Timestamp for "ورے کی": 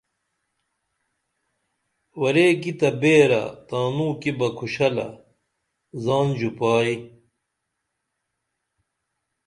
2.21-2.71